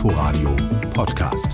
[0.00, 0.56] Inforadio
[0.94, 1.52] Podcast.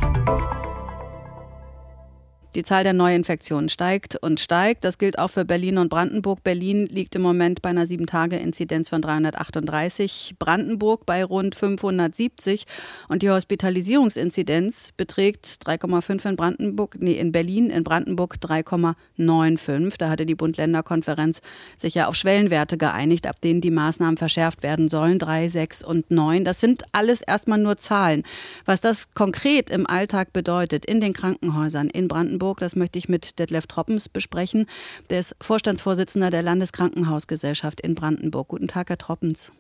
[2.57, 4.83] Die Zahl der Neuinfektionen steigt und steigt.
[4.85, 6.43] Das gilt auch für Berlin und Brandenburg.
[6.43, 12.65] Berlin liegt im Moment bei einer 7-Tage-Inzidenz von 338, Brandenburg bei rund 570
[13.09, 19.97] und die Hospitalisierungsinzidenz beträgt 3,5 in Brandenburg, nee, in Berlin, in Brandenburg 3,95.
[19.99, 21.43] Da hatte die Bund-Länder-Konferenz
[21.77, 26.11] sich ja auf Schwellenwerte geeinigt, ab denen die Maßnahmen verschärft werden sollen, 3, 6 und
[26.11, 26.47] 9.
[26.47, 28.23] Das sind alles erstmal nur Zahlen.
[28.65, 32.59] Was das konkret im Alltag bedeutet in den Krankenhäusern in Brandenburg Brandenburg.
[32.61, 34.67] Das möchte ich mit Detlef Troppens besprechen.
[35.11, 38.49] Der ist Vorstandsvorsitzender der Landeskrankenhausgesellschaft in Brandenburg.
[38.49, 39.53] Guten Tag, Herr Troppens.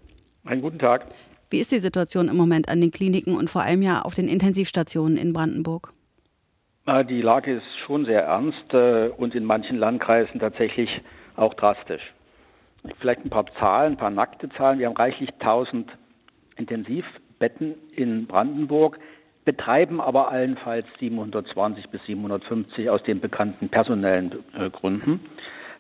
[0.44, 1.06] Einen guten Tag.
[1.50, 4.28] Wie ist die Situation im Moment an den Kliniken und vor allem ja auf den
[4.28, 5.92] Intensivstationen in Brandenburg?
[7.08, 10.88] Die Lage ist schon sehr ernst äh, und in manchen Landkreisen tatsächlich
[11.34, 12.02] auch drastisch.
[13.00, 14.78] Vielleicht ein paar Zahlen, ein paar nackte Zahlen.
[14.78, 15.90] Wir haben reichlich 1000
[16.56, 19.00] Intensivbetten in Brandenburg
[19.46, 25.20] betreiben aber allenfalls 720 bis 750 aus den bekannten personellen äh, Gründen.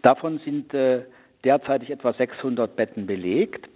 [0.02, 1.02] Davon sind äh,
[1.44, 3.68] derzeitig etwa 600 Betten belegt,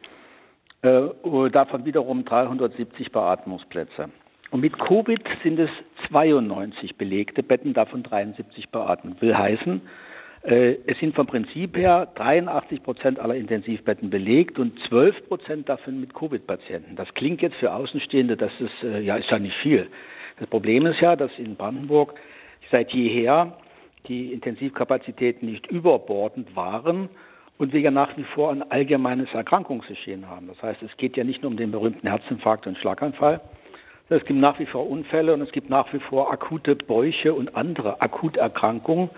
[0.81, 1.09] äh,
[1.53, 4.09] davon wiederum 370 Beatmungsplätze.
[4.51, 5.71] Und mit Covid sind es
[6.09, 9.21] 92 belegte Betten, davon 73 beatmet.
[9.21, 10.10] Will heißen, äh,
[10.43, 16.15] es sind vom Prinzip her 83 Prozent aller Intensivbetten belegt und 12 Prozent davon mit
[16.15, 16.97] Covid-Patienten.
[16.97, 19.89] Das klingt jetzt für Außenstehende, das ist äh, ja ist ja nicht viel.
[20.39, 22.15] Das Problem ist ja, dass in Brandenburg
[22.71, 23.59] seit jeher
[24.09, 27.11] die Intensivkapazitäten nicht überbordend waren
[27.59, 30.49] und wir ja nach wie vor ein allgemeines Erkrankungsgeschehen haben.
[30.49, 33.43] Das heißt, es geht ja nicht nur um den berühmten Herzinfarkt und Schlaganfall,
[34.13, 37.55] es gibt nach wie vor Unfälle und es gibt nach wie vor akute Bäuche und
[37.55, 39.09] andere Akuterkrankungen,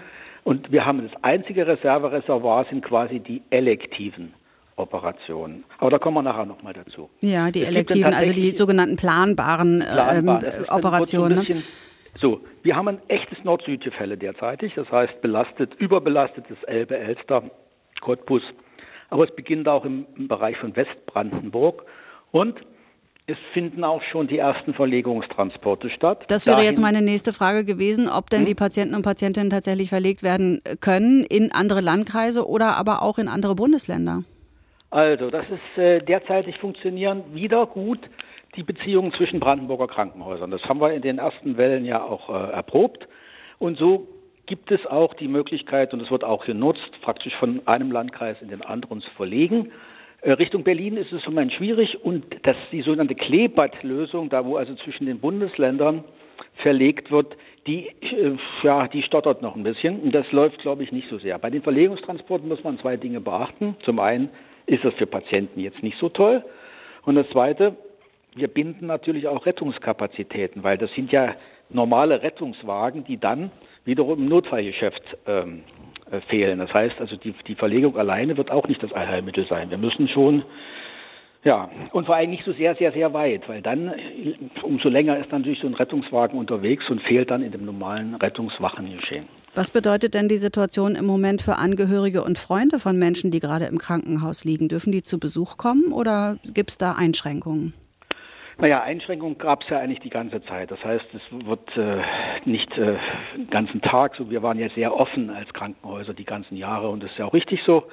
[0.45, 4.35] und wir haben das einzige Reservereservoir sind quasi die elektiven
[4.77, 5.65] Operationen.
[5.79, 7.11] Aber da kommen wir nachher nochmal dazu.
[7.21, 11.37] Ja, die es elektiven, also die sogenannten planbaren, planbaren ähm, Operationen.
[11.37, 11.63] So, bisschen,
[12.20, 17.45] so, wir haben ein echtes Nord-Süd-Gefälle derzeitig, das heißt belastet, überbelastetes Elbe-Elster,
[18.01, 18.42] Cottbus.
[19.11, 21.85] Aber es beginnt auch im, im Bereich von Westbrandenburg.
[22.31, 22.58] Und
[23.27, 26.24] es finden auch schon die ersten Verlegungstransporte statt.
[26.28, 28.46] Das wäre Dahin, jetzt meine nächste Frage gewesen, ob denn hm?
[28.46, 33.28] die Patienten und Patientinnen tatsächlich verlegt werden können in andere Landkreise oder aber auch in
[33.28, 34.24] andere Bundesländer.
[34.90, 38.00] Also, das ist äh, derzeitig funktionieren wieder gut
[38.56, 40.50] die Beziehungen zwischen Brandenburger Krankenhäusern.
[40.50, 43.08] Das haben wir in den ersten Wellen ja auch äh, erprobt.
[43.58, 44.06] Und so
[44.46, 48.48] gibt es auch die Möglichkeit, und es wird auch genutzt, praktisch von einem Landkreis in
[48.48, 49.72] den anderen zu verlegen.
[50.22, 54.56] Äh, Richtung Berlin ist es im Moment schwierig und dass die sogenannte Kleebad-Lösung, da wo
[54.56, 56.05] also zwischen den Bundesländern
[56.62, 60.92] verlegt wird, die, äh, ja, die stottert noch ein bisschen und das läuft, glaube ich,
[60.92, 61.38] nicht so sehr.
[61.38, 63.77] Bei den Verlegungstransporten muss man zwei Dinge beachten.
[63.84, 64.30] Zum einen
[64.66, 66.44] ist das für Patienten jetzt nicht so toll
[67.04, 67.77] und das zweite,
[68.36, 71.34] wir binden natürlich auch Rettungskapazitäten, weil das sind ja
[71.68, 73.50] normale Rettungswagen, die dann
[73.84, 75.82] wiederum im Notfallgeschäft ähm, äh,
[76.20, 76.58] fehlen.
[76.58, 79.70] Das heißt also, die, die Verlegung alleine wird auch nicht das Allheilmittel sein.
[79.70, 80.45] Wir müssen schon
[81.45, 83.92] ja, und vor allem nicht so sehr, sehr, sehr weit, weil dann,
[84.62, 89.27] umso länger ist natürlich so ein Rettungswagen unterwegs und fehlt dann in dem normalen Rettungswachengeschehen.
[89.55, 93.64] Was bedeutet denn die Situation im Moment für Angehörige und Freunde von Menschen, die gerade
[93.64, 94.68] im Krankenhaus liegen?
[94.68, 97.74] Dürfen die zu Besuch kommen oder gibt es da Einschränkungen?
[98.58, 100.70] Naja, Einschränkungen gab es ja eigentlich die ganze Zeit.
[100.70, 102.02] Das heißt, es wird äh,
[102.45, 102.96] nicht äh,
[103.36, 104.30] den ganzen Tag so.
[104.30, 107.35] Wir waren ja sehr offen als Krankenhäuser die ganzen Jahre und das ist ja auch
[107.35, 107.85] richtig so.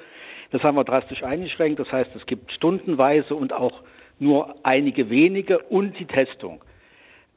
[0.51, 1.79] Das haben wir drastisch eingeschränkt.
[1.79, 3.81] Das heißt, es gibt stundenweise und auch
[4.19, 6.61] nur einige wenige und die Testung.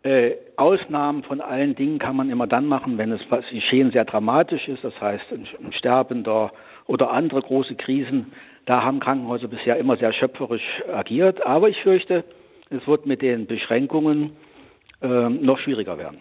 [0.02, 4.04] Äh, Ausnahmen von allen Dingen kann man immer dann machen, wenn es was geschehen sehr
[4.04, 6.50] dramatisch ist, das heißt ein, ein Sterbender
[6.86, 8.32] oder andere große Krisen.
[8.66, 11.46] Da haben Krankenhäuser bisher immer sehr schöpferisch agiert.
[11.46, 12.24] Aber ich fürchte,
[12.72, 14.30] es wird mit den Beschränkungen
[15.00, 16.18] äh, noch schwieriger werden.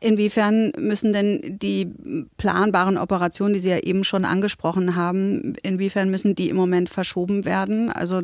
[0.00, 1.90] Inwiefern müssen denn die
[2.36, 7.46] planbaren Operationen, die Sie ja eben schon angesprochen haben, inwiefern müssen die im Moment verschoben
[7.46, 7.90] werden?
[7.90, 8.20] Also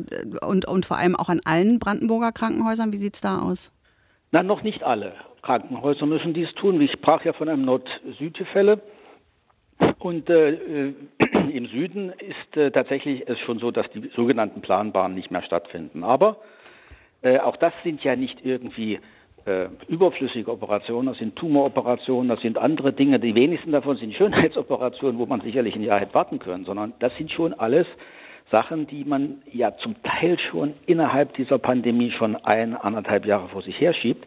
[0.47, 3.71] und, und vor allem auch an allen Brandenburger Krankenhäusern, wie sieht es da aus?
[4.31, 6.79] Na, noch nicht alle Krankenhäuser müssen dies tun.
[6.81, 8.79] Ich sprach ja von einem Nord-Süd-Gefälle.
[9.99, 10.93] Und äh,
[11.51, 16.03] im Süden ist äh, tatsächlich es schon so, dass die sogenannten Planbahnen nicht mehr stattfinden.
[16.03, 16.37] Aber
[17.23, 18.99] äh, auch das sind ja nicht irgendwie
[19.45, 23.19] äh, überflüssige Operationen, das sind Tumoroperationen, das sind andere Dinge.
[23.19, 27.15] Die wenigsten davon sind Schönheitsoperationen, wo man sicherlich ein Jahr hätte warten können, sondern das
[27.17, 27.87] sind schon alles
[28.51, 33.61] Sachen, die man ja zum Teil schon innerhalb dieser Pandemie schon ein, anderthalb Jahre vor
[33.61, 34.25] sich herschiebt.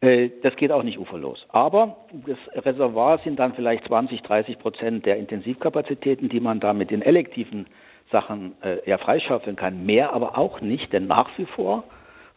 [0.00, 1.44] Äh, das geht auch nicht uferlos.
[1.48, 6.90] Aber das Reservoir sind dann vielleicht 20, 30 Prozent der Intensivkapazitäten, die man da mit
[6.90, 7.66] den elektiven
[8.12, 9.84] Sachen äh, ja freischaufeln kann.
[9.84, 11.84] Mehr aber auch nicht, denn nach wie vor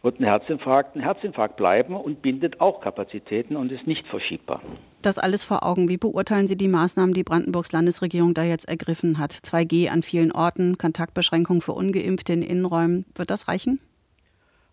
[0.03, 4.61] wird ein Herzinfarkt ein Herzinfarkt bleiben und bindet auch Kapazitäten und ist nicht verschiebbar.
[5.01, 5.87] Das alles vor Augen.
[5.89, 9.31] Wie beurteilen Sie die Maßnahmen, die Brandenburgs Landesregierung da jetzt ergriffen hat?
[9.31, 13.05] 2G an vielen Orten, Kontaktbeschränkungen für Ungeimpfte in Innenräumen.
[13.15, 13.79] Wird das reichen?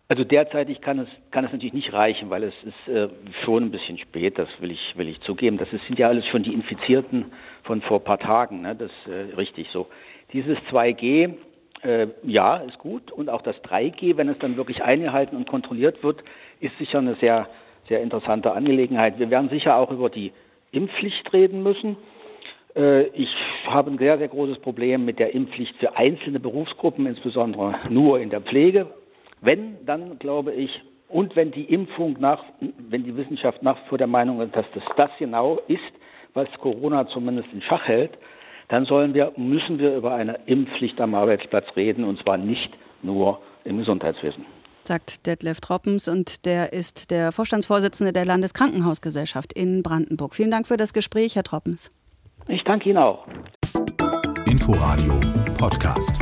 [0.09, 3.07] Also derzeitig kann es, kann es natürlich nicht reichen, weil es ist äh,
[3.45, 5.57] schon ein bisschen spät, das will ich, will ich zugeben.
[5.57, 7.31] Das ist, sind ja alles schon die Infizierten
[7.63, 8.75] von vor ein paar Tagen, ne?
[8.75, 9.87] das ist äh, richtig so.
[10.33, 11.35] Dieses 2G
[11.83, 13.11] äh, ja, ist gut.
[13.11, 16.23] Und auch das 3G, wenn es dann wirklich eingehalten und kontrolliert wird,
[16.59, 17.47] ist sicher eine sehr,
[17.87, 19.19] sehr interessante Angelegenheit.
[19.19, 20.31] Wir werden sicher auch über die
[20.71, 21.97] Impfpflicht reden müssen.
[22.75, 23.29] Äh, ich
[23.65, 28.29] habe ein sehr, sehr großes Problem mit der Impfpflicht für einzelne Berufsgruppen, insbesondere nur in
[28.29, 28.87] der Pflege.
[29.41, 30.69] Wenn, dann glaube ich,
[31.09, 34.83] und wenn die Impfung nach, wenn die Wissenschaft nach vor der Meinung ist, dass das
[34.97, 35.81] das genau ist,
[36.33, 38.11] was Corona zumindest in Schach hält,
[38.71, 42.69] dann sollen wir, müssen wir über eine Impfpflicht am Arbeitsplatz reden und zwar nicht
[43.03, 44.45] nur im Gesundheitswesen.
[44.83, 50.33] Sagt Detlef Troppens und der ist der Vorstandsvorsitzende der Landeskrankenhausgesellschaft in Brandenburg.
[50.33, 51.91] Vielen Dank für das Gespräch, Herr Troppens.
[52.47, 53.27] Ich danke Ihnen auch.
[54.47, 55.19] Inforadio
[55.59, 56.17] Podcast.